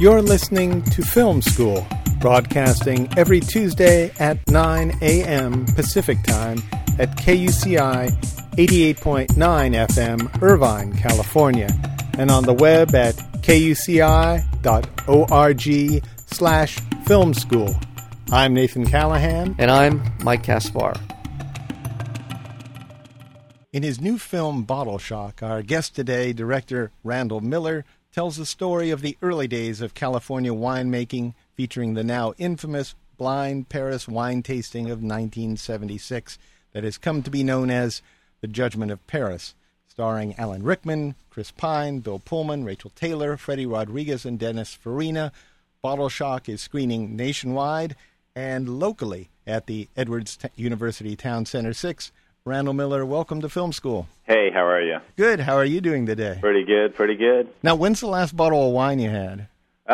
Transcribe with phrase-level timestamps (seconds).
[0.00, 1.84] You're listening to Film School,
[2.20, 5.66] broadcasting every Tuesday at 9 a.m.
[5.66, 6.62] Pacific Time
[7.00, 8.08] at KUCI
[8.52, 11.68] 88.9 FM, Irvine, California,
[12.16, 14.44] and on the web at kuci.org
[16.26, 17.74] slash film school.
[18.30, 19.56] I'm Nathan Callahan.
[19.58, 20.94] And I'm Mike Kaspar.
[23.72, 28.90] In his new film Bottle Shock, our guest today, director Randall Miller, tells the story
[28.90, 34.86] of the early days of California winemaking, featuring the now infamous blind Paris wine tasting
[34.86, 36.38] of 1976
[36.72, 38.00] that has come to be known as
[38.40, 39.54] The Judgment of Paris,
[39.88, 45.32] starring Alan Rickman, Chris Pine, Bill Pullman, Rachael Taylor, Freddy Rodriguez, and Dennis Farina.
[45.82, 47.96] Bottle Shock is screening nationwide
[48.34, 52.12] and locally at the Edwards University Town Center 6.
[52.48, 54.08] Randall Miller, welcome to Film School.
[54.24, 54.96] Hey, how are you?
[55.16, 55.38] Good.
[55.38, 56.38] How are you doing today?
[56.40, 57.50] Pretty good, pretty good.
[57.62, 59.48] Now, when's the last bottle of wine you had?
[59.86, 59.92] Uh,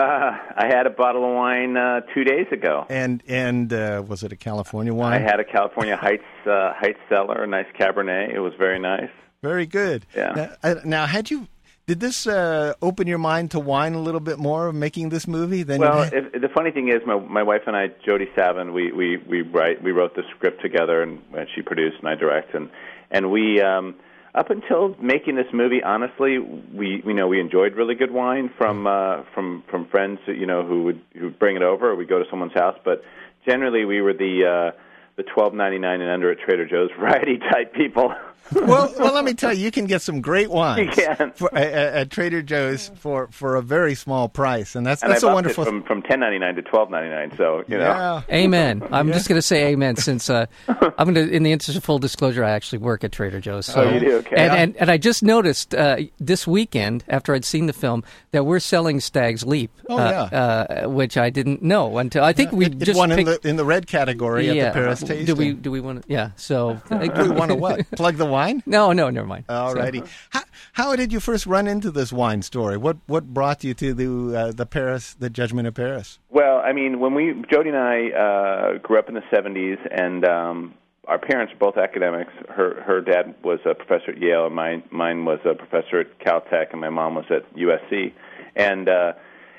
[0.56, 2.86] I had a bottle of wine uh, two days ago.
[2.88, 5.14] And and uh, was it a California wine?
[5.14, 8.32] I had a California Heitz uh, Heitz cellar, a nice Cabernet.
[8.32, 9.10] It was very nice.
[9.42, 10.06] Very good.
[10.16, 10.32] Yeah.
[10.36, 11.48] Now, uh, now had you
[11.86, 15.28] did this uh, open your mind to wine a little bit more of making this
[15.28, 15.62] movie?
[15.62, 18.92] Than well, if, the funny thing is, my my wife and I, Jody Savin, we
[18.92, 22.54] we we write we wrote the script together, and, and she produced and I direct,
[22.54, 22.70] and
[23.10, 23.60] and we.
[23.60, 23.96] um
[24.34, 28.84] up until making this movie, honestly, we you know we enjoyed really good wine from
[28.86, 32.04] uh, from from friends you know who would who would bring it over, or we
[32.04, 32.76] go to someone's house.
[32.84, 33.04] But
[33.46, 34.78] generally, we were the uh,
[35.16, 38.12] the twelve ninety nine and under at Trader Joe's variety type people.
[38.52, 41.32] well, well, let me tell you, you can get some great wines You can.
[41.32, 45.24] For, at, at Trader Joe's for, for a very small price, and that's and that's
[45.24, 45.64] I a wonderful.
[45.64, 47.36] it from from ten ninety nine to twelve ninety nine.
[47.36, 47.84] So you know.
[47.84, 48.22] yeah.
[48.30, 48.86] Amen.
[48.92, 51.84] I'm just going to say amen since uh, I'm going to, in the interest of
[51.84, 53.66] full disclosure, I actually work at Trader Joe's.
[53.66, 54.16] So, Oh, you do?
[54.16, 54.36] Okay.
[54.36, 58.44] And, and, and I just noticed uh, this weekend, after I'd seen the film, that
[58.44, 59.70] we're selling Stag's Leap.
[59.88, 60.38] Oh, uh, yeah.
[60.38, 63.38] uh, which I didn't know until I think we it, it just won in the
[63.46, 64.52] in the red category yeah.
[64.52, 65.26] at the Paris tasting.
[65.26, 66.12] Do we do we want to?
[66.12, 66.30] Yeah.
[66.36, 67.90] So Do we want to what?
[67.90, 68.62] Plug the wine?
[68.66, 69.44] No, no, never mind.
[69.48, 70.02] So- Alrighty.
[70.30, 70.42] How,
[70.80, 72.76] how did you first run into this wine story?
[72.76, 74.08] What what brought you to the
[74.40, 76.18] uh, the Paris, the Judgment of Paris?
[76.30, 80.24] Well, I mean, when we Jody and I uh, grew up in the '70s, and
[80.24, 80.74] um,
[81.06, 82.32] our parents were both academics.
[82.48, 86.08] Her her dad was a professor at Yale, and mine mine was a professor at
[86.24, 88.12] Caltech, and my mom was at USC.
[88.56, 89.12] And uh,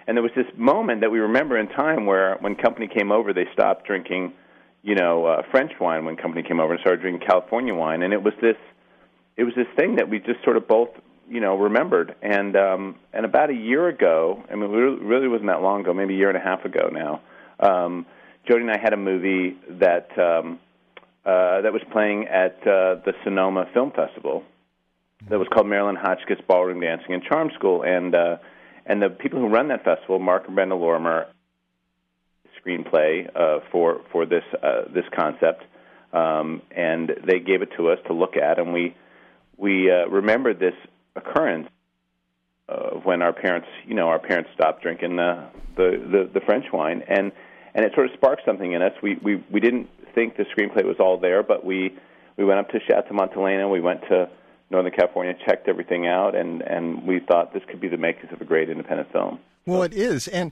[0.08, 3.34] and there was this moment that we remember in time where when company came over,
[3.34, 4.34] they stopped drinking,
[4.86, 6.06] you know, uh, French wine.
[6.06, 8.56] When company came over and started drinking California wine, and it was this
[9.36, 10.90] it was this thing that we just sort of both
[11.28, 15.48] you know remembered and um and about a year ago i mean it really wasn't
[15.48, 17.20] that long ago maybe a year and a half ago now
[17.60, 18.06] um
[18.48, 20.60] jody and i had a movie that um
[21.26, 24.44] uh that was playing at uh the sonoma film festival
[25.28, 28.38] that was called marilyn hotchkiss ballroom dancing and charm school and uh
[28.86, 31.26] and the people who run that festival mark and brenda lorimer
[32.66, 35.64] screenplay uh for for this uh this concept
[36.14, 38.96] um and they gave it to us to look at and we
[39.58, 40.74] we uh, remembered this
[41.16, 41.70] occurrence
[42.68, 46.66] uh, when our parents, you know, our parents stopped drinking the, the the the French
[46.74, 47.32] wine, and
[47.74, 48.94] and it sort of sparked something in us.
[49.02, 51.98] We we we didn't think the screenplay was all there, but we
[52.38, 54.30] we went up to Chateau Montelena, we went to
[54.72, 58.42] Northern California, checked everything out, and and we thought this could be the makings of
[58.42, 59.40] a great independent film.
[59.68, 60.52] Well, it is, and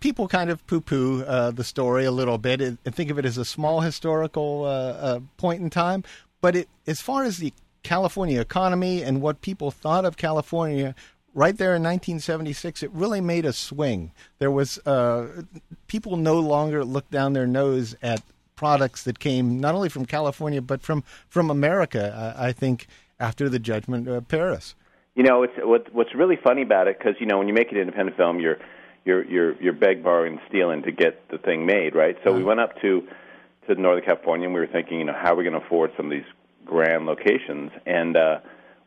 [0.00, 3.38] people kind of poo-poo uh, the story a little bit and think of it as
[3.38, 6.04] a small historical uh, uh, point in time.
[6.40, 10.94] But it, as far as the California economy and what people thought of California,
[11.34, 14.12] right there in 1976, it really made a swing.
[14.38, 15.42] There was uh,
[15.86, 18.22] people no longer looked down their nose at
[18.56, 22.34] products that came not only from California but from from America.
[22.36, 22.86] I I think
[23.20, 24.74] after the judgment of Paris.
[25.14, 27.72] You know, it's what, what's really funny about it because you know when you make
[27.72, 28.58] an independent film, you're
[29.06, 32.16] you're you're you're beg, borrowing, stealing to get the thing made, right?
[32.24, 33.06] So we went up to
[33.68, 35.92] to Northern California and we were thinking, you know, how are we going to afford
[35.96, 36.26] some of these
[36.64, 37.70] grand locations?
[37.86, 38.38] And uh,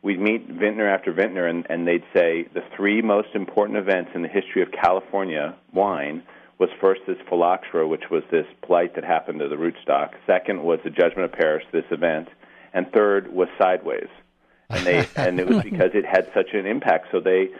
[0.02, 4.22] we'd meet vintner after vintner, and, and they'd say the three most important events in
[4.22, 6.22] the history of California wine
[6.58, 10.10] was first this phylloxera, which was this blight that happened to the rootstock.
[10.26, 12.28] Second was the Judgment of Paris, this event,
[12.74, 14.08] and third was Sideways
[14.70, 17.08] and they and it was because it had such an impact.
[17.10, 17.50] So they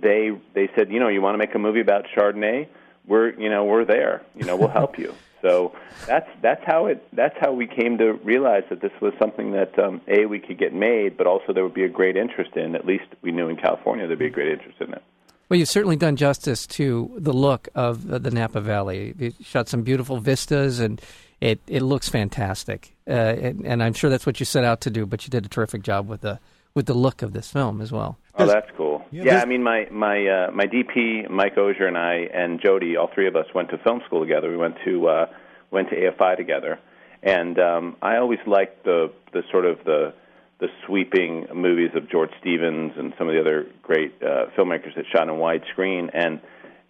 [0.00, 2.68] they they said, you know, you want to make a movie about Chardonnay?
[3.06, 4.22] We're you know we're there.
[4.36, 5.14] You know, we'll help you.
[5.40, 5.72] So
[6.04, 9.78] that's that's how it that's how we came to realize that this was something that
[9.78, 12.74] um, a we could get made, but also there would be a great interest in.
[12.74, 15.02] At least we knew in California there'd be a great interest in it.
[15.48, 19.14] Well, you've certainly done justice to the look of the Napa Valley.
[19.18, 21.00] You shot some beautiful vistas, and
[21.40, 22.94] it, it looks fantastic.
[23.06, 25.06] Uh, and, and I'm sure that's what you set out to do.
[25.06, 26.38] But you did a terrific job with the
[26.74, 28.18] with the look of this film as well.
[28.38, 29.04] Oh, that's cool.
[29.10, 32.96] Yeah, Yeah, I mean, my my uh, my DP, Mike Ozier, and I, and Jody,
[32.96, 34.50] all three of us went to film school together.
[34.50, 35.26] We went to uh,
[35.70, 36.78] went to AFI together,
[37.22, 40.14] and um, I always liked the the sort of the
[40.60, 45.04] the sweeping movies of George Stevens and some of the other great uh, filmmakers that
[45.12, 46.10] shot in widescreen.
[46.12, 46.40] And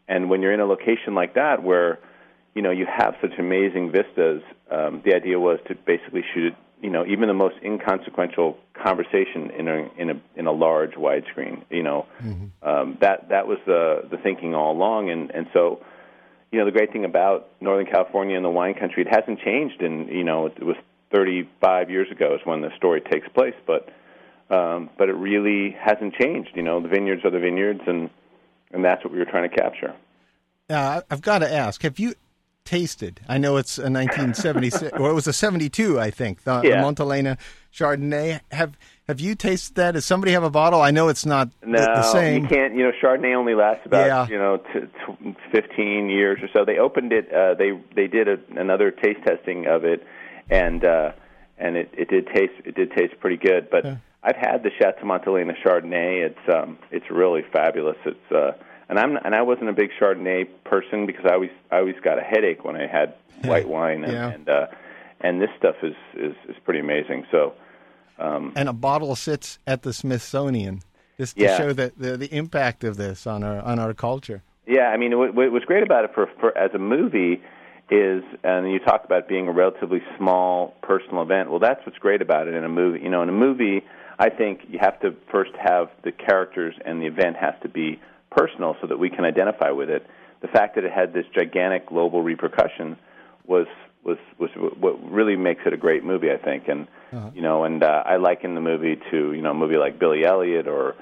[0.08, 1.98] and when you're in a location like that where
[2.54, 6.90] you know you have such amazing vistas, um, the idea was to basically shoot you
[6.90, 11.64] know even the most inconsequential conversation in a in a in a large widescreen.
[11.70, 12.06] You know
[12.62, 15.80] um, that that was the the thinking all along, and and so
[16.50, 19.82] you know the great thing about Northern California and the wine country, it hasn't changed.
[19.82, 20.76] And you know it was
[21.12, 23.88] 35 years ago is when the story takes place, but
[24.50, 26.50] um, but it really hasn't changed.
[26.54, 28.10] You know the vineyards are the vineyards, and
[28.72, 29.94] and that's what we were trying to capture.
[30.70, 32.14] Uh, I've got to ask: Have you
[32.68, 33.20] tasted?
[33.28, 36.44] I know it's a 1976, or it was a 72, I think.
[36.44, 36.82] The, Yeah.
[36.82, 37.38] Montelena
[37.72, 38.40] Chardonnay.
[38.52, 38.76] Have
[39.08, 39.92] Have you tasted that?
[39.92, 40.82] Does somebody have a bottle?
[40.82, 42.42] I know it's not the- No, the same.
[42.42, 42.74] you can't.
[42.74, 44.26] You know, Chardonnay only lasts about Yeah.
[44.28, 46.64] you know t- t- fifteen years or so.
[46.64, 47.32] They opened it.
[47.32, 50.04] Uh, they they did a, another taste testing of it,
[50.50, 51.12] and uh,
[51.56, 53.70] and it, it did taste it did taste pretty good.
[53.70, 53.86] But
[54.22, 56.26] I've had the Chateau Montelena Chardonnay.
[56.28, 57.96] It's um it's really fabulous.
[58.04, 58.52] It's uh
[58.88, 62.18] and I'm and I wasn't a big Chardonnay person because I always I always got
[62.18, 63.14] a headache when I had
[63.44, 64.30] white wine and Yeah.
[64.30, 64.66] and, uh,
[65.20, 67.26] and this stuff is, is is pretty amazing.
[67.30, 67.54] So.
[68.20, 70.80] Um, and a bottle sits at the Smithsonian
[71.18, 71.56] just to Yeah.
[71.56, 74.42] show the, the the impact of this on our on our culture.
[74.66, 77.40] Yeah, I mean, what, what was great about it for, for as a movie
[77.90, 81.48] is, and you talk about being a relatively small personal event.
[81.48, 83.00] Well, that's what's great about it in a movie.
[83.00, 83.82] You know, in a movie,
[84.18, 87.98] I think you have to first have the characters, and the event has to be
[88.30, 90.06] personal so that we can identify with it.
[90.40, 92.96] The fact that it had this gigantic global repercussion
[93.46, 93.66] was
[94.04, 96.68] was was what really makes it a great movie, I think.
[96.68, 96.86] And
[97.34, 100.24] you know, and uh, I liken the movie to you know a movie like Billy
[100.24, 100.94] Elliot or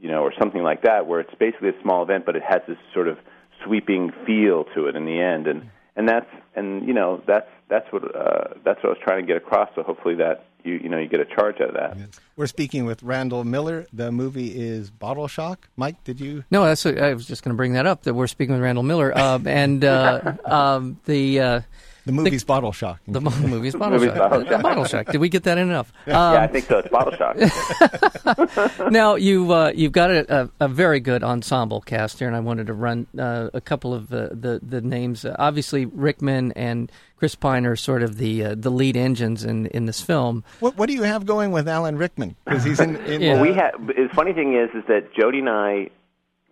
[0.00, 2.62] you know, or something like that, where it's basically a small event, but it has
[2.68, 3.18] this sort of
[3.64, 7.90] sweeping feel to it in the end, and and that's and you know that's that's
[7.92, 9.68] what uh, that's what I was trying to get across.
[9.74, 12.20] So hopefully that you you know you get a charge out of that.
[12.36, 13.86] We're speaking with Randall Miller.
[13.92, 15.68] The movie is Bottle Shock.
[15.76, 16.44] Mike, did you?
[16.50, 18.02] No, that's I was just going to bring that up.
[18.02, 21.60] That we're speaking with Randall Miller, um, and uh, um, the uh,
[22.08, 23.00] The movie's Bottle Shock.
[23.06, 24.16] the mo- movie's Bottle Shock.
[24.16, 24.62] Bottle Shock.
[24.62, 25.06] Bottle Shock.
[25.08, 25.92] Did we get that in enough?
[26.06, 26.78] Um, yeah, I think so.
[26.78, 27.36] It's Bottle Shock.
[28.90, 32.40] now you uh, you've got a, a, a very good ensemble cast here, and I
[32.40, 35.26] wanted to run uh, a couple of uh, the the names.
[35.26, 39.66] Uh, obviously, Rickman and Chris Pine are sort of the uh, the lead engines in
[39.66, 40.44] in this film.
[40.60, 42.36] What What do you have going with Alan Rickman?
[42.46, 42.96] Because he's in.
[43.04, 43.34] in Yeah.
[43.34, 43.72] Well, we had.
[43.86, 45.90] The funny thing is, is that Jody and I.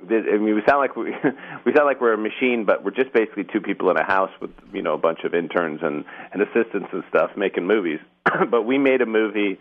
[0.02, 1.04] I mean, we sound like we
[1.64, 4.30] we sound like we're a machine, but we're just basically two people in a house
[4.40, 8.00] with you know a bunch of interns and and assistants and stuff making movies.
[8.50, 9.58] but we made a movie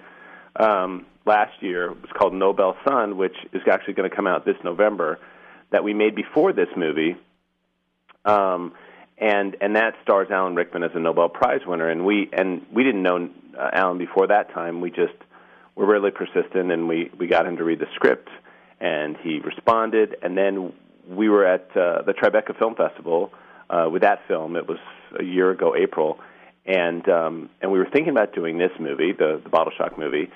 [0.58, 1.86] um, last year.
[1.92, 5.20] It was called Nobel Son, which is actually going to come out this November.
[5.72, 7.16] That we made before this movie,
[8.24, 8.74] um,
[9.18, 11.90] and and that stars Alan Rickman as a Nobel Prize winner.
[11.90, 14.82] And we and we didn't know uh, Alan before that time.
[14.82, 15.16] We just
[15.76, 18.30] were really persistent, and we we got him to read the script,
[18.80, 20.16] and he responded.
[20.22, 20.74] And then
[21.10, 23.32] we were at uh, the Tribeca Film Festival
[23.70, 24.56] uh, with that film.
[24.56, 24.80] It was
[25.20, 26.20] a year ago, April,
[26.66, 30.32] and um, and we were thinking about doing this movie, the the Bottle Shock movie.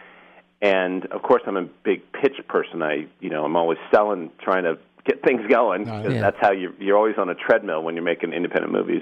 [0.62, 2.84] And of course, I'm a big pitch person.
[2.84, 5.90] I, you know, I'm always selling, trying to get things going.
[5.90, 6.22] Oh, yeah.
[6.22, 9.02] That's how you you're always on a treadmill when you're making independent movies.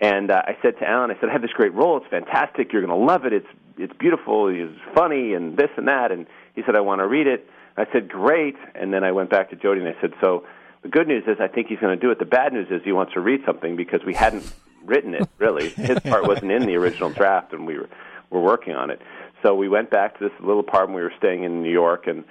[0.00, 1.96] And uh, I said to Alan, I said, I have this great role.
[1.96, 2.72] It's fantastic.
[2.72, 3.32] You're going to love it.
[3.32, 3.46] It's
[3.78, 4.48] it's beautiful.
[4.48, 6.12] It's funny and this and that.
[6.12, 7.48] And he said, I want to read it.
[7.76, 8.56] I said, great.
[8.74, 10.44] And then I went back to Jody and I said, so
[10.82, 12.18] the good news is I think he's going to do it.
[12.18, 14.52] The bad news is he wants to read something because we hadn't
[14.84, 15.68] written it really.
[15.76, 17.88] His part wasn't in the original draft, and we were
[18.30, 19.00] were working on it.
[19.42, 22.24] So we went back to this little apartment we were staying in New York, and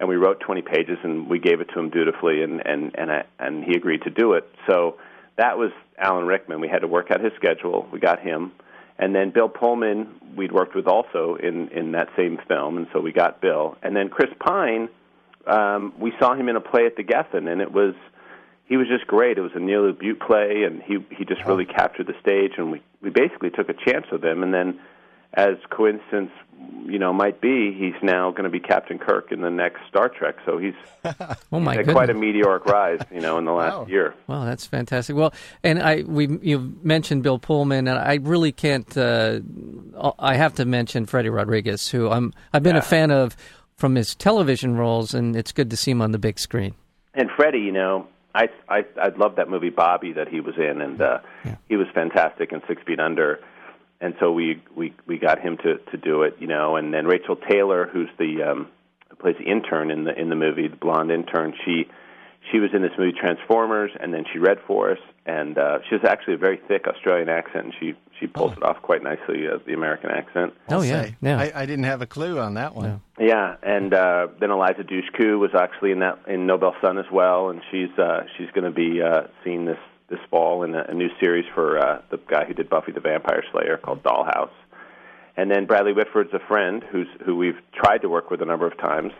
[0.00, 3.10] and we wrote 20 pages, and we gave it to him dutifully, and and and
[3.10, 4.48] I, and he agreed to do it.
[4.66, 4.96] So
[5.36, 6.60] that was Alan Rickman.
[6.60, 7.86] We had to work out his schedule.
[7.92, 8.52] We got him,
[8.98, 13.00] and then Bill Pullman we'd worked with also in in that same film, and so
[13.00, 14.88] we got Bill, and then Chris Pine.
[15.46, 17.94] Um, we saw him in a play at the Geffen, and it was
[18.66, 19.38] he was just great.
[19.38, 22.70] It was a Neil LaBute play, and he he just really captured the stage, and
[22.70, 24.80] we we basically took a chance with him, and then
[25.34, 26.30] as coincidence
[26.86, 30.08] you know might be, he's now going to be Captain Kirk in the next Star
[30.08, 30.36] Trek.
[30.44, 30.74] So he's
[31.52, 33.86] Oh my had quite a meteoric rise, you know, in the last Wow.
[33.86, 34.14] year.
[34.26, 35.14] Wow, that's fantastic.
[35.14, 35.32] Well,
[35.62, 38.96] and I we you mentioned Bill Pullman, and I really can't.
[38.96, 39.40] Uh,
[40.18, 43.36] I have to mention Freddy Rodriguez, who I'm I've been a fan of
[43.76, 46.74] from his television roles, and it's good to see him on the big screen.
[47.14, 50.80] And Freddie, you know, I I I love that movie Bobby that he was in,
[50.80, 51.18] and uh,
[51.68, 53.38] he was fantastic in Six Feet Under.
[54.00, 57.06] And so we we we got him to to do it, you know, and then
[57.06, 58.68] Rachael Taylor, who's the um,
[59.18, 61.54] plays the intern in the in the movie, the blonde intern.
[61.64, 61.88] She
[62.52, 65.96] she was in this movie Transformers, and then she read for us, and uh, she
[65.96, 69.46] has actually a very thick Australian accent, and she she pulls it off quite nicely
[69.46, 70.54] as the American accent.
[70.68, 71.38] Oh yeah, Say, yeah.
[71.38, 73.02] I, I didn't have a clue on that one.
[73.18, 77.50] Yeah, and uh, then Eliza Dushku was actually in that in Nobel Son as well,
[77.50, 79.78] and she's uh, she's going to be uh, seeing this
[80.08, 83.00] this fall in a, a new series for uh, the guy who did Buffy the
[83.00, 84.50] Vampire Slayer called Dollhouse.
[85.36, 88.66] And then Bradley Whitford's a friend who's who we've tried to work with a number
[88.66, 89.12] of times.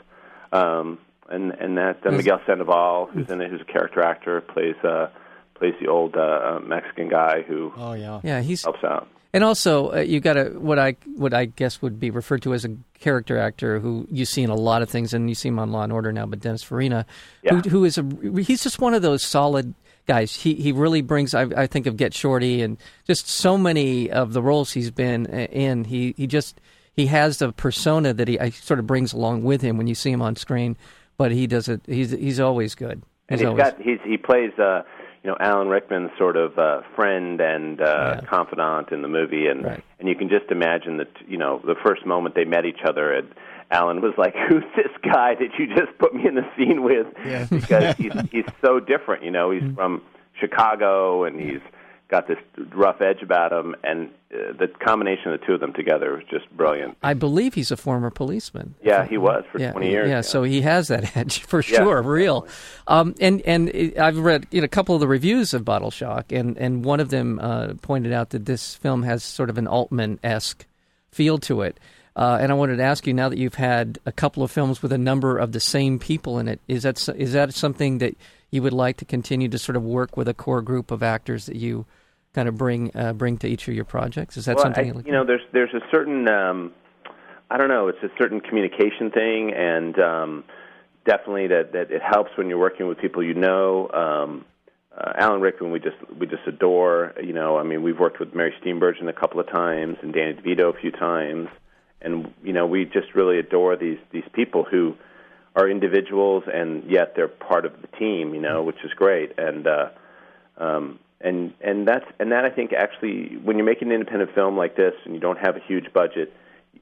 [0.52, 4.76] Um, and and that uh, Miguel Sandoval, who's in it, who's a character actor, plays
[4.82, 5.08] uh,
[5.54, 8.20] plays the old uh, uh, Mexican guy who Oh yeah.
[8.24, 9.08] yeah, he's helps out.
[9.34, 12.54] And also, uh, you got a what I what I guess would be referred to
[12.54, 15.48] as a character actor who you see in a lot of things, and you see
[15.50, 16.24] him on Law and Order now.
[16.26, 17.04] But Dennis Farina,
[17.42, 17.56] Yeah.
[17.60, 18.04] who, who is a
[18.42, 19.74] he's just one of those solid
[20.08, 20.34] guys.
[20.34, 21.34] He he really brings.
[21.34, 25.26] I, I think of Get Shorty and just so many of the roles he's been
[25.26, 25.84] uh, in.
[25.84, 26.60] He he just
[26.96, 29.94] he has the persona that he I, sort of brings along with him when you
[29.94, 30.76] see him on screen.
[31.16, 31.82] But he does it.
[31.86, 33.02] He's he's always good.
[33.28, 34.82] and He's he's always, got he's he plays uh
[35.22, 37.84] you know Alan Rickman's sort of uh friend and uh
[38.20, 38.20] Yeah.
[38.28, 39.84] confidant in the movie and Right.
[40.00, 43.12] and you can just imagine that you know the first moment they met each other
[43.12, 43.28] and
[43.70, 47.06] Alan was like who's this guy that you just put me in the scene with
[47.24, 47.46] Yeah.
[47.50, 49.74] because he's he's so different you know he's Mm-hmm.
[49.74, 50.02] from
[50.40, 51.60] Chicago and he's
[52.10, 52.38] got this
[52.72, 56.22] rough edge about him and uh, the combination of the two of them together was
[56.30, 58.74] just brilliant I believe he's a former policeman.
[58.82, 61.78] yeah he was for yeah, 20 years Yeah, so he has that edge for Yeah,
[61.78, 62.46] sure, real.
[62.86, 66.32] Um, and and I've read you know, a couple of the reviews of Bottle Shock,
[66.32, 69.66] and and one of them uh, pointed out that this film has sort of an
[69.66, 70.64] Altman esque
[71.10, 71.78] feel to it.
[72.18, 74.82] Uh, and I wanted to ask you now that you've had a couple of films
[74.82, 78.16] with a number of the same people in it, is that is that something that
[78.50, 81.46] you would like to continue to sort of work with a core group of actors
[81.46, 81.86] that you
[82.34, 84.36] kind of bring uh, bring to each of your projects?
[84.36, 86.72] Is that well, something I, you'd like you know, there's there's a certain um,
[87.48, 90.44] I don't know, it's a certain communication thing, and um,
[91.06, 93.88] definitely that that it helps when you're working with people you know.
[93.90, 94.44] Um,
[94.96, 97.14] uh, Alan Rickman, we just we just adore.
[97.22, 100.34] You know, I mean, we've worked with Mary Steenburgen a couple of times and Danny
[100.34, 101.46] DeVito a few times,
[102.00, 104.96] and you know, we just really adore these these people who
[105.56, 108.34] are individuals and yet they're part of the team.
[108.34, 109.66] You know, which is great, and.
[109.66, 109.88] uh
[110.58, 114.56] um, and and that's and that I think actually when you're making an independent film
[114.56, 116.32] like this and you don't have a huge budget,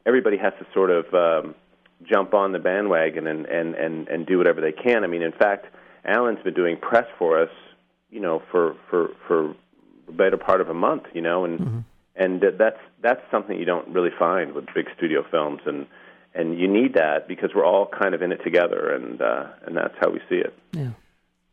[0.05, 1.55] everybody has to sort of um,
[2.05, 5.05] jump on the bandwagon and, and and and do whatever they can.
[5.05, 5.67] I mean, in fact,
[6.05, 7.51] Alan's been doing press for us,
[8.11, 9.55] you know, for for for
[10.07, 11.85] the better part of a month, you know, and
[12.17, 15.87] and uh, that's that's something you don't really find with big studio films, and
[16.35, 19.77] and you need that because we're all kind of in it together, and uh, and
[19.77, 20.55] that's how we see it.
[20.73, 20.91] Yeah,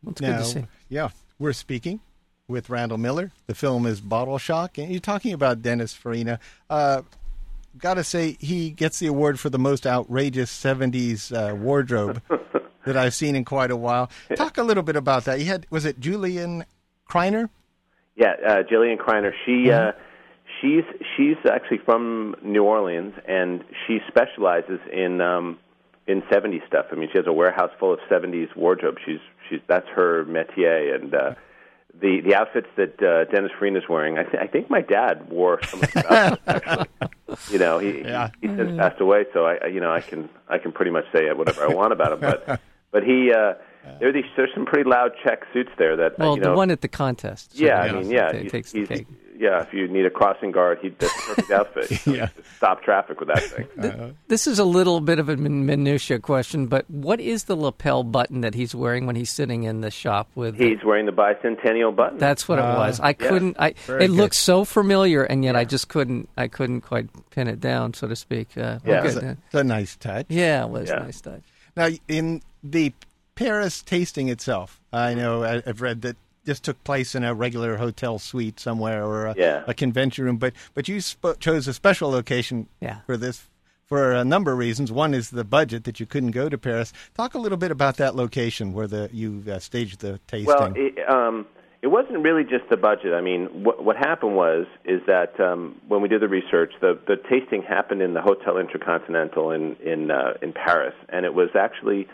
[0.02, 0.64] well, it's good Now, to see.
[0.88, 2.00] yeah, we're speaking
[2.48, 3.32] with Randall Miller.
[3.46, 6.38] The film is Bottle Shock, and you're talking about Dennis Farina.
[6.68, 7.02] Uh,
[7.76, 12.22] Got to say, he gets the award for the most outrageous '70s uh, wardrobe
[12.86, 14.10] that I've seen in quite a while.
[14.36, 15.40] Talk a little bit about that.
[15.40, 16.64] You had was it Julian
[17.10, 17.48] Kreiner?
[18.14, 19.32] Yeah, uh, Jillian Kreiner.
[19.44, 19.90] She uh,
[20.60, 20.84] she's
[21.16, 25.58] she's actually from New Orleans, and she specializes in um,
[26.06, 26.86] in '70s stuff.
[26.92, 28.96] I mean, she has a warehouse full of '70s wardrobe.
[29.04, 31.34] She's she's that's her métier, and uh,
[32.00, 34.18] the the outfits that uh, Dennis Farina is wearing.
[34.18, 36.42] I, th- I think my dad wore some of the outfits.
[36.46, 38.30] Actually, you know, he Yeah.
[38.40, 40.90] he, he since passed away, so I I- you know I can I can pretty
[40.90, 42.60] much say whatever I want about him, but.
[42.94, 43.54] But he, uh,
[43.98, 44.22] there are these.
[44.36, 46.50] There's some pretty loud check suits there that uh, Well, you know.
[46.50, 47.56] the one at the contest.
[47.58, 49.08] Yeah, I mean, yeah, ta- he's, takes the cake.
[49.36, 49.62] Yeah.
[49.62, 52.06] If you need a crossing guard, he that's the perfect outfit.
[52.14, 52.28] Yeah.
[52.56, 54.16] stop traffic with that thing.
[54.28, 58.04] This is a little bit of a min- minutia question, but what is the lapel
[58.04, 60.56] button that he's wearing when he's sitting in the shop with?
[60.58, 62.18] He's wearing the bicentennial button.
[62.18, 63.00] That's what it Ah, was.
[63.00, 63.56] I couldn't.
[63.58, 64.10] I it good.
[64.10, 66.28] looks so familiar, and yet I just couldn't.
[66.36, 68.48] I couldn't quite pin it down, so to speak.
[68.56, 68.98] Uh, Yeah.
[69.00, 70.26] okay, It's uh, a, it's a nice touch.
[70.28, 70.96] yeah, it was Yeah.
[71.00, 71.42] nice touch.
[71.76, 72.92] Now, in the
[73.34, 77.76] Paris tasting itself, I know I- I've read that this took place in a regular
[77.76, 79.64] hotel suite somewhere or a, Yeah.
[79.66, 82.98] a convention room, but but you sp- chose a special location Yeah.
[83.06, 83.48] for this
[83.86, 84.90] for a number of reasons.
[84.90, 86.92] One is the budget that you couldn't go to Paris.
[87.14, 90.46] Talk a little bit about that location where the you uh, staged the tasting.
[90.46, 91.46] Well, it, um,
[91.82, 93.12] it wasn't really just the budget.
[93.12, 96.98] I mean, what, what happened was is that um, when we did the research, the
[97.06, 101.50] the tasting happened in the Hotel Intercontinental in in uh, in Paris, and it was
[101.54, 102.08] actually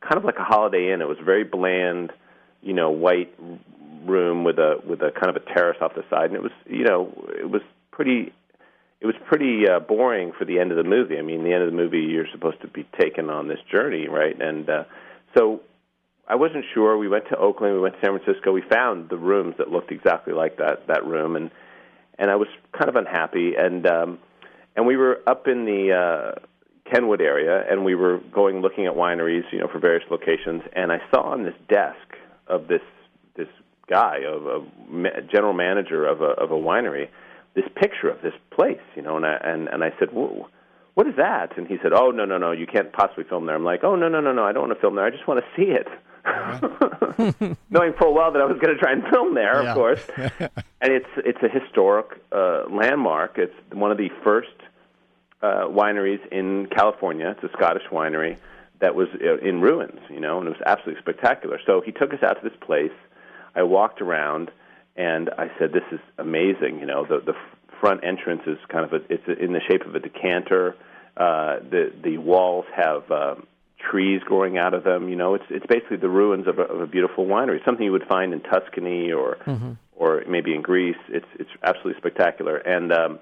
[0.00, 1.02] kind of like a Holiday Inn.
[1.02, 2.10] It was very bland,
[2.62, 3.34] you know, white
[4.06, 6.52] room with a with a kind of a terrace off the side, and it was
[6.66, 8.32] you know it was pretty.
[9.00, 11.18] It was pretty uh, boring for the end of the movie.
[11.18, 14.06] I mean, the end of the movie, you're supposed to be taken on this journey,
[14.06, 14.40] right?
[14.40, 14.84] And uh,
[15.36, 15.60] so
[16.28, 16.96] I wasn't sure.
[16.96, 18.52] We went to Oakland, we went to San Francisco.
[18.52, 21.50] We found the rooms that looked exactly like that that room, and
[22.18, 23.54] and I was kind of unhappy.
[23.58, 24.18] And um,
[24.76, 26.40] and we were up in the uh,
[26.90, 30.62] Kenwood area, and we were going looking at wineries, you know, for various locations.
[30.74, 31.96] And I saw on this desk
[32.46, 32.82] of this
[33.36, 33.48] this
[33.88, 37.08] guy, of a general manager of a of a winery,
[37.54, 39.16] this picture of this place, you know.
[39.16, 40.48] And I and and I said, Whoa,
[40.94, 43.54] "What is that?" And he said, "Oh no no no, you can't possibly film there."
[43.56, 45.04] I'm like, "Oh no no no no, I don't want to film there.
[45.04, 45.88] I just want to see it."
[47.70, 49.70] Knowing full well that I was going to try and film there, Yeah.
[49.70, 50.04] of course.
[50.16, 53.38] and it's it's a historic uh, landmark.
[53.38, 54.48] It's one of the first
[55.42, 57.34] uh, wineries in California.
[57.36, 58.36] It's a Scottish winery
[58.82, 61.58] that was uh, in ruins, you know, and it was absolutely spectacular.
[61.64, 62.92] So he took us out to this place.
[63.54, 64.50] I walked around,
[64.96, 67.34] and I said, "This is amazing." You know, the the
[67.80, 70.74] front entrance is kind of a it's in the shape of a decanter.
[71.16, 73.36] Uh, the the walls have uh,
[73.90, 75.08] trees growing out of them.
[75.08, 77.92] You know, it's it's basically the ruins of a, of a beautiful winery, something you
[77.92, 79.38] would find in Tuscany or
[79.94, 81.02] or maybe in Greece.
[81.08, 82.56] It's it's absolutely spectacular.
[82.56, 83.20] And um,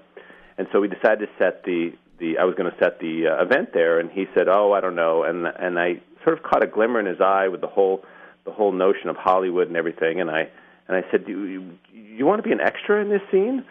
[0.57, 3.43] and so we decided to set the the I was going to set the uh,
[3.43, 6.63] event there, and he said, "Oh, I don't know," and and I sort of caught
[6.63, 8.05] a glimmer in his eye with the whole
[8.45, 10.47] the whole notion of Hollywood and everything, and I
[10.87, 13.65] and I said, "Do you, you want to be an extra in this scene?"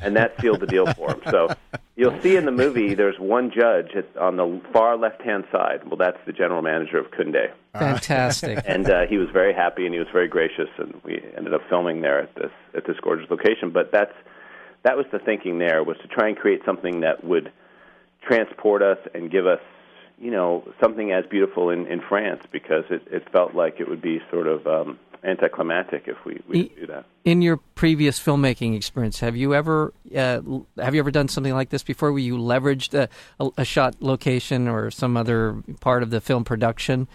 [0.00, 1.20] And that sealed the deal for him.
[1.28, 1.48] So
[1.96, 5.82] you'll see in the movie, there's one judge at, on the far left hand side.
[5.84, 8.64] Well, that's the general manager of Kunde Fantastic.
[8.66, 11.62] and uh, he was very happy and he was very gracious and we ended up
[11.68, 14.14] filming there at this at this gorgeous location but that's
[14.84, 17.52] that was the thinking there was to try and create something that would
[18.22, 19.60] transport us and give us
[20.20, 24.02] you know something as beautiful in in France because it it felt like it would
[24.02, 27.04] be sort of um anticlimactic if we we didn't do that.
[27.24, 30.40] In your previous filmmaking experience, have you ever uh,
[30.78, 33.08] have you ever done something like this before, where you leveraged a,
[33.40, 37.08] a, a shot location or some other part of the film production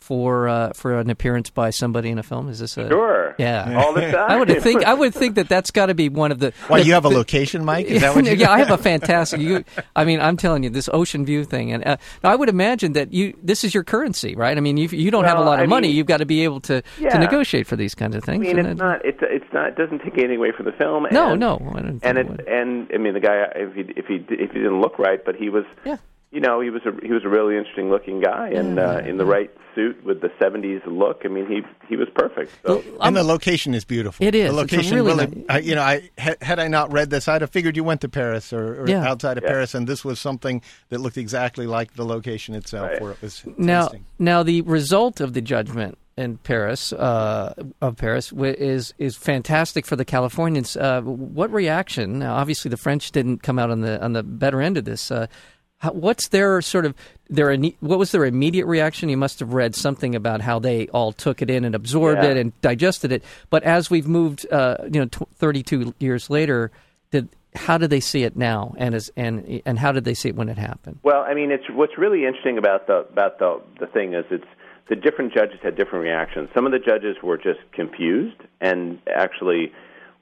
[0.00, 2.48] for uh, for an appearance by somebody in a film?
[2.48, 3.82] Is this a sure Yeah.
[3.84, 6.32] all the time I would think I would think that that's got to be one
[6.32, 6.52] of the.
[6.68, 7.86] Why the- you have a the- location, Mike?
[7.86, 8.32] Is that what you?
[8.34, 9.40] yeah, I have a fantastic.
[9.40, 9.64] You,
[9.96, 13.12] I mean, I'm telling you, this ocean view thing, and uh, I would imagine that
[13.12, 14.56] you this is your currency, right?
[14.56, 15.88] I mean, you you don't have a lot of I money.
[15.88, 17.10] mean- You've got to be able to Yeah.
[17.10, 18.42] to negotiate for these kinds of things.
[18.42, 18.56] I things.
[18.56, 19.04] mean, and it's it- not.
[19.04, 19.68] It's it's not.
[19.68, 21.06] It doesn't take anything away from the film.
[21.10, 23.80] No, and, no, I don't And it it, and I mean, the guy if he
[23.96, 25.64] if he if he didn't look right, but he was.
[25.84, 25.96] Yeah.
[26.30, 29.16] You know, he was a he was a really interesting looking guy, and uh, in
[29.16, 31.22] the right suit with the '70s look.
[31.24, 32.52] I mean, he he was perfect.
[32.66, 34.26] So And the location is beautiful.
[34.26, 34.42] It is.
[34.42, 35.26] The It's location really really.
[35.26, 37.84] nice- I, you know, I had, had I not read this, I'd have figured you
[37.84, 39.08] went to Paris or, or Yeah.
[39.08, 39.48] outside of Yeah.
[39.50, 40.60] Paris, and this was something
[40.90, 43.00] that looked exactly like the location itself, Right.
[43.00, 44.04] where it was now, tasting.
[44.18, 49.96] now the result of the judgment in Paris uh, of Paris is is fantastic for
[49.96, 50.76] the Californians.
[50.76, 52.18] Uh, what reaction?
[52.18, 55.10] Now, obviously, the French didn't come out on the on the better end of this.
[55.10, 55.26] Uh,
[55.78, 56.94] how, what's their sort of
[57.30, 59.08] their what was their immediate reaction?
[59.08, 62.30] You must have read something about how they all took it in and absorbed Yeah.
[62.30, 63.22] it and digested it.
[63.50, 66.70] But as we've moved, uh, you know, tw- thirty two years later,
[67.10, 68.74] did how do they see it now?
[68.78, 70.98] And as and and how did they see it when it happened?
[71.02, 74.44] Well, I mean, it's what's really interesting about the about the the thing is it's
[74.88, 76.48] the different judges had different reactions.
[76.54, 79.70] Some of the judges were just confused and actually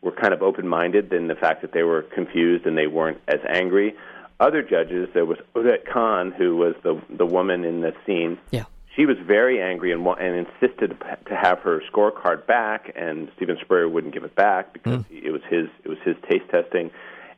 [0.03, 3.41] were kind of open-minded in the fact that they were confused and they weren't as
[3.49, 3.95] angry.
[4.39, 8.39] Other judges, there was Odette Kahn, who was the the woman in the scene.
[8.51, 8.65] Yeah.
[8.95, 10.97] She was very angry and, and insisted
[11.29, 15.31] to have her scorecard back, and Steven Spurrier wouldn't give it back because he, it
[15.33, 16.91] was his it was his taste testing,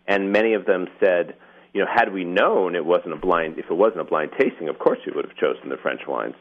[0.06, 1.34] and many of them said,
[1.74, 4.68] you know, had we known it wasn't a blind if it wasn't a blind tasting,
[4.68, 6.34] of course we would have chosen the French wines.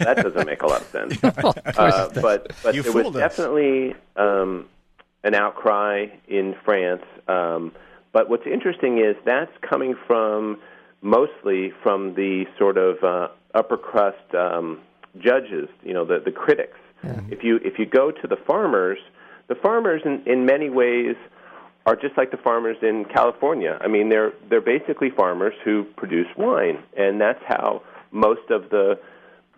[0.00, 1.18] Well, that doesn't make a lot of sense.
[1.42, 3.14] Well, Uh, it but but You there was us.
[3.14, 4.66] definitely um,
[5.24, 7.04] an outcry in France.
[7.26, 7.72] Um,
[8.12, 10.58] but what's interesting is that's coming from
[11.02, 14.80] mostly from the sort of uh, upper crust um,
[15.18, 16.78] judges, you know, the the critics.
[17.30, 18.98] If you if you go to the farmers,
[19.46, 21.14] the farmers in, in many ways
[21.86, 23.78] are just like the farmers in California.
[23.80, 28.98] I mean, they're they're basically farmers who produce wine, and that's how most of the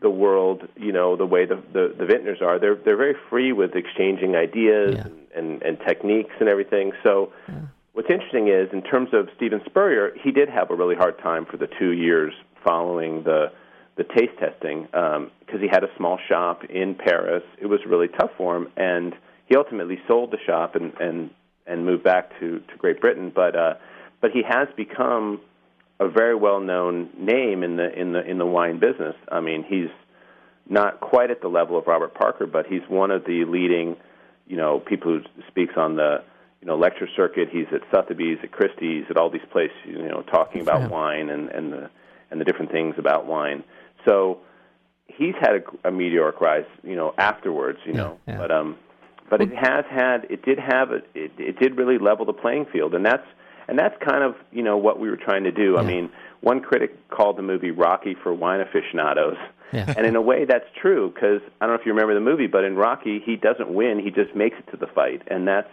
[0.03, 3.53] the world, you know, the way the, the, the vintners are, they're they're very free
[3.53, 5.07] with exchanging ideas Yeah.
[5.07, 6.93] and, and, and techniques and everything.
[7.03, 7.33] So
[7.93, 11.47] what's interesting is in terms of Steven Spurrier, he did have a really hard time
[11.47, 12.33] for the two years
[12.65, 13.53] following the
[13.97, 17.43] the taste testing because he had a small shop in Paris.
[17.61, 19.15] It was really tough for him, and
[19.47, 21.31] he ultimately sold the shop and and
[21.67, 23.33] and moved back to to Great Britain.
[23.35, 23.75] But uh,
[24.21, 25.41] but he has become
[25.99, 29.17] a very well known name in the in the in the wine business.
[29.31, 29.91] I mean, he's
[30.69, 33.97] not quite at the level of Robert Parker, but he's one of the leading,
[34.47, 36.23] you know, people who speaks on the
[36.61, 37.49] you know lecture circuit.
[37.51, 40.89] He's at Sotheby's, at Christie's, at all these places, you know, talking about Yeah.
[40.89, 41.91] wine and and the
[42.31, 43.65] and the different things about wine.
[44.07, 44.39] So
[45.07, 48.19] he's had a, a meteoric rise, you know, afterwards, you know.
[48.27, 48.39] yeah.
[48.39, 48.77] But um,
[49.29, 52.67] but it has had, it did have, a, it it did really level the playing
[52.73, 53.27] field, and that's
[53.69, 55.77] and that's kind of you know what we were trying to do.
[55.79, 59.37] I mean, one critic called the movie Rocky for wine aficionados,
[59.73, 59.93] Yeah.
[59.97, 62.49] and in a way that's true because I don't know if you remember the movie,
[62.49, 65.71] but in Rocky he doesn't win; he just makes it to the fight, and that's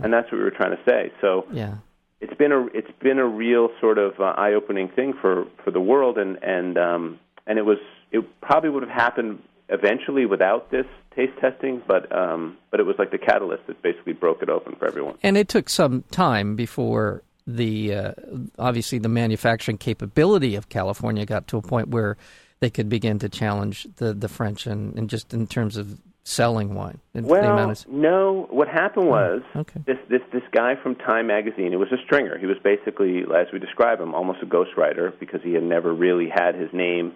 [0.00, 1.12] and that's what we were trying to say.
[1.20, 1.76] So Yeah.
[2.20, 5.70] it's been a it's been a real sort of uh, eye opening thing for for
[5.70, 7.78] the world, and and um, and it was
[8.12, 12.96] it probably would have happened eventually without this taste testing, but um, but it was
[12.98, 15.16] like the catalyst that basically broke it open for everyone.
[15.22, 18.12] And it took some time before the uh,
[18.58, 22.16] obviously the manufacturing capability of California got to a point where
[22.60, 26.74] they could begin to challenge the, the French and, and just in terms of selling
[26.74, 26.98] wine.
[27.14, 28.48] Well, of- no.
[28.50, 29.80] What happened oh, was okay.
[29.86, 31.72] this this this guy from Time magazine.
[31.72, 32.38] It was a stringer.
[32.38, 36.28] He was basically, as we describe him, almost a ghostwriter because he had never really
[36.34, 37.12] had his name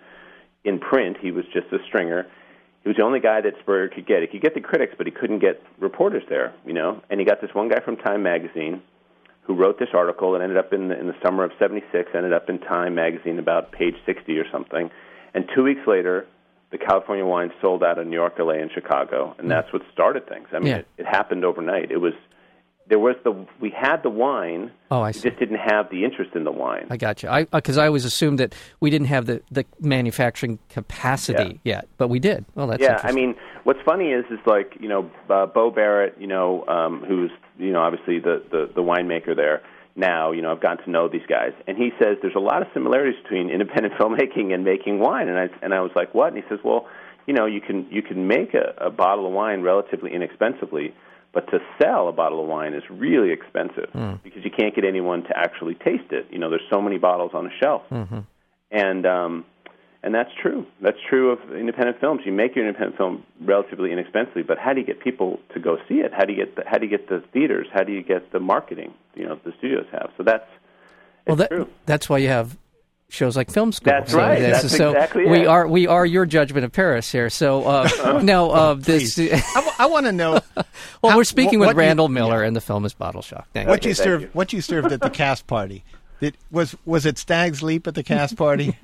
[0.64, 1.16] in print.
[1.20, 2.26] He was just a stringer.
[2.82, 4.20] He was the only guy that Spurrier could get.
[4.20, 6.54] He could get the critics, but he couldn't get reporters there.
[6.64, 8.82] You know, and he got this one guy from Time magazine
[9.42, 12.10] who wrote this article and ended up in the, in the summer of '76.
[12.14, 14.90] Ended up in Time magazine about page 60 or something.
[15.34, 16.26] And two weeks later,
[16.70, 20.28] the California wine sold out in New York, LA, and Chicago, and that's what started
[20.28, 20.48] things.
[20.52, 20.76] I mean, Yeah.
[20.78, 21.90] it, it happened overnight.
[21.90, 22.12] It was
[22.88, 24.70] there was the we had the wine.
[24.90, 25.28] Oh, I we see.
[25.28, 26.86] just didn't have the interest in the wine.
[26.90, 27.28] I got you.
[27.28, 32.08] I because I always assumed that we didn't have the, the manufacturing capacity yet, but
[32.08, 32.44] we did.
[32.54, 36.16] Well, that's yeah, I mean, what's funny is is like you know uh, Bo Barrett,
[36.18, 39.62] you know, um, who's you know obviously the, the the winemaker there
[39.98, 40.32] now.
[40.32, 42.68] You know, I've gotten to know these guys, and he says there's a lot of
[42.72, 45.28] similarities between independent filmmaking and making wine.
[45.28, 46.32] And I and I was like, what?
[46.32, 46.86] And he says, well,
[47.26, 50.94] you know, you can you can make a, a bottle of wine relatively inexpensively.
[51.30, 53.90] But to sell a bottle of wine is really expensive
[54.24, 56.26] because you can't get anyone to actually taste it.
[56.30, 57.82] You know, there's so many bottles on a shelf,
[58.70, 59.44] and um,
[60.02, 60.66] and that's true.
[60.80, 62.20] That's true of independent films.
[62.24, 65.78] You make your independent film relatively inexpensively, but how do you get people to go
[65.88, 66.12] see it?
[66.12, 67.66] How do you get the, how do you get the theaters?
[67.72, 68.94] How do you get the marketing?
[69.14, 70.10] You know, the studios have.
[70.16, 70.48] So that's
[71.26, 71.68] well, that, true.
[71.86, 72.56] that's why you have
[73.10, 73.90] shows like Film School.
[73.90, 74.38] That's So right.
[74.38, 75.46] that's- That's so exactly we it.
[75.46, 77.28] are we are your judgment of Paris here.
[77.30, 79.18] So uh, now uh, this.
[79.78, 80.32] I, want to know
[81.02, 83.22] well, How- we're speaking what- with what you- Randall Miller, and the film is Bottle
[83.22, 83.48] Shock.
[83.52, 83.88] Thank what you.
[83.90, 84.22] you thank served.
[84.24, 84.30] you.
[84.32, 85.84] What you served at the cast party.
[86.20, 88.76] Did, was was it Stag's Leap at the cast party?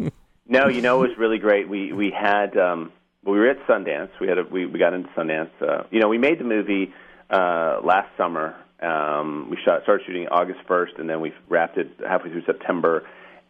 [0.46, 1.68] No, you know, it was really great.
[1.68, 2.92] We we had um,
[3.24, 4.10] we were at Sundance.
[4.20, 5.50] We had a, we we got into Sundance.
[5.60, 6.92] Uh, you know, we made the movie
[7.30, 8.54] uh, last summer.
[8.80, 13.06] Um, we shot started shooting August first, and then we wrapped it halfway through September.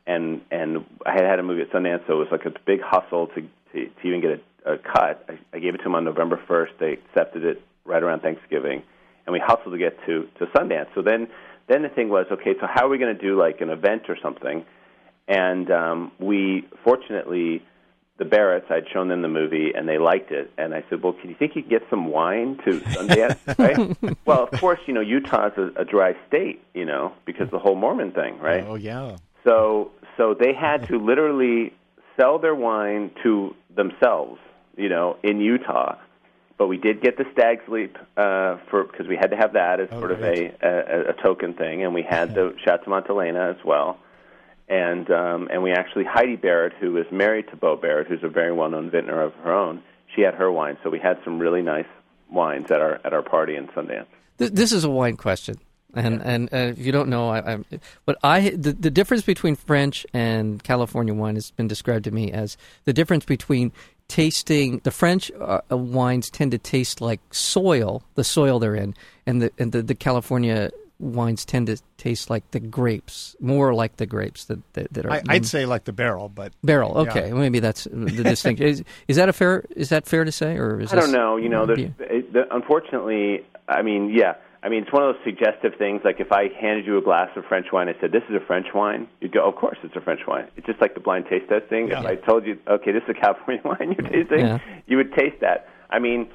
[0.06, 2.80] And and I had had a movie at Sundance, so it was like a big
[2.80, 4.30] hustle to to, to even get
[4.64, 5.28] a, a cut.
[5.28, 6.74] I, I gave it to them on November first.
[6.78, 8.82] They accepted it right around Thanksgiving,
[9.26, 10.94] and we hustled to get to to Sundance.
[10.94, 11.26] So then
[11.66, 14.02] then the thing was, okay, so how are we going to do like an event
[14.08, 14.64] or something?
[15.28, 17.62] And um, we fortunately
[18.16, 21.14] the Barretts I'd shown them the movie and they liked it and I said well
[21.14, 24.94] can you think you could get some wine to Sundance right well of course you
[24.94, 28.76] know Utah's a, a dry state you know because the whole Mormon thing right Oh
[28.76, 29.16] yeah.
[29.44, 31.72] so so they had to literally
[32.16, 34.38] sell their wine to themselves,
[34.76, 35.96] you know, in Utah.
[36.56, 39.80] But we did get the Stag's Leap uh, for because we had to have that
[39.80, 43.50] as Oh, sort of a, a a token thing, and we had the Chateau Montelena
[43.50, 43.98] as well.
[44.68, 48.28] And um, and we actually Heidi Barrett, who is married to Bo Barrett, who's a
[48.28, 49.82] very well-known vintner of her own.
[50.16, 51.86] She had her wine, so we had some really nice
[52.30, 54.06] wines at our at our party in Sundance.
[54.38, 55.56] Th- This is a wine question,
[55.94, 57.66] and and uh, if you don't know, I, I'm,
[58.06, 62.32] but I the, the difference between French and California wine has been described to me
[62.32, 63.70] as the difference between
[64.08, 68.94] tasting the French uh, wines tend to taste like soil, the soil they're in,
[69.26, 70.70] and the and the, the California
[71.00, 75.12] wines tend to taste like the grapes, more like the grapes that that, that are.
[75.12, 76.92] I, I'd say like the barrel, but barrel.
[76.94, 77.10] Yeah.
[77.10, 78.66] Okay, maybe that's the distinction.
[78.66, 79.64] Is, is that a fair?
[79.76, 81.36] Is that fair to say, or is I don't know.
[81.36, 84.34] You know, there's it, the, unfortunately, I mean, yeah.
[84.62, 86.00] I mean, it's one of those suggestive things.
[86.04, 88.46] Like if I handed you a glass of French wine, I said, "This is a
[88.46, 91.26] French wine," you'd go, "Of course, it's a French wine." It's just like the blind
[91.28, 91.90] taste test thing.
[91.90, 94.58] If I told you, "Okay, this is a California wine," you're tasting, Yeah.
[94.86, 95.68] you would taste that.
[95.90, 96.28] I mean,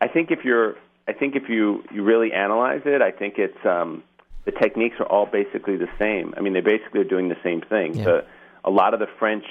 [0.00, 0.74] I think if you're,
[1.08, 4.02] I think if you you really analyze it, I think it's um,
[4.44, 6.34] the techniques are all basically the same.
[6.36, 7.94] I mean, they basically are doing the same thing.
[7.94, 8.04] Yeah.
[8.04, 8.24] The,
[8.64, 9.44] a lot of the French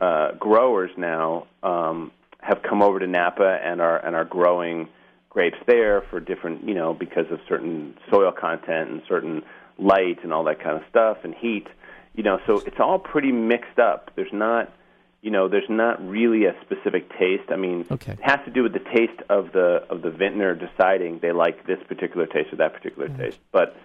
[0.00, 4.88] uh, growers now um, have come over to Napa and are and are growing
[5.28, 9.42] grapes there for different, you know, because of certain soil content and certain
[9.78, 11.66] light and all that kind of stuff and heat.
[12.14, 14.10] You know, so it's all pretty mixed up.
[14.16, 14.72] There's not,
[15.22, 17.50] you know, there's not really a specific taste.
[17.50, 18.12] I mean, Okay.
[18.12, 21.66] it has to do with the taste of the of the vintner deciding they like
[21.66, 23.38] this particular taste or that particular taste.
[23.52, 23.76] But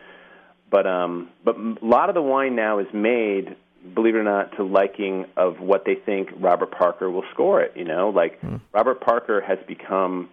[0.70, 3.56] but um but a lot of the wine now is made
[3.96, 7.74] believe it or not to liking of what they think Robert Parker will score it
[7.76, 8.40] you know like
[8.72, 10.30] Robert Parker has become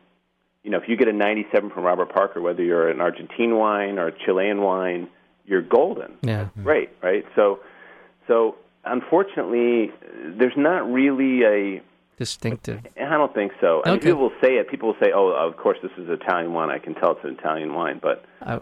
[0.62, 3.98] you know if you get a 97 from Robert Parker whether you're an Argentine wine
[3.98, 5.08] or a Chilean wine
[5.48, 6.18] you're golden.
[6.22, 6.48] Yeah.
[6.62, 7.24] Great, right?
[7.34, 7.60] So,
[8.26, 8.56] so
[8.92, 9.92] unfortunately,
[10.38, 11.82] there's not really a.
[12.18, 12.80] Distinctive.
[13.00, 13.80] I don't think so.
[13.84, 14.68] I mean, people will say it.
[14.68, 16.68] People will say, "Oh, of course, this is Italian wine.
[16.68, 18.54] I can tell it's an Italian wine." But I,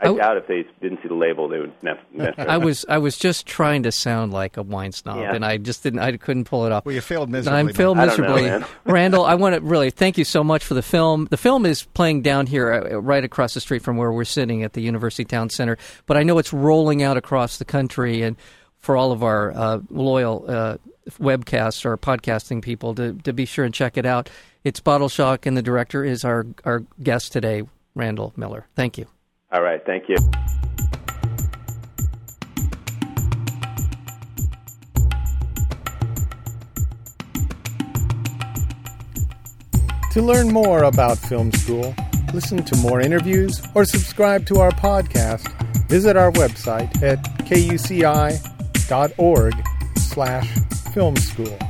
[0.00, 2.52] I I- doubt if they didn't see the label, they would nef- necessarily.
[2.52, 5.32] I was I was just trying to sound like a wine snob, Yeah.
[5.32, 6.00] and I just didn't.
[6.00, 6.84] I couldn't pull it off.
[6.84, 7.60] Well, you failed miserably.
[7.60, 7.76] I'm Mike.
[7.76, 8.50] failed I don't know, miserably.
[8.50, 8.64] man.
[8.92, 11.28] Randall, I want to really thank you so much for the film.
[11.30, 14.64] The film is playing down here, uh, right across the street from where we're sitting
[14.64, 15.78] at the University Town Center.
[16.06, 18.36] But I know it's rolling out across the country, and
[18.80, 20.76] for all of our uh, loyal uh,
[21.18, 24.30] webcasts or podcasting people to to be sure and check it out.
[24.64, 27.62] It's Bottle Shock, and the director is our our guest today,
[27.94, 28.66] Randall Miller.
[28.74, 29.06] Thank you.
[29.52, 30.16] All right, thank you.
[40.12, 41.94] To learn more about film school,
[42.34, 45.46] listen to more interviews, or subscribe to our podcast,
[45.86, 47.18] visit our website at
[48.88, 49.54] kuci.org
[49.98, 50.48] slash
[50.92, 51.67] film school.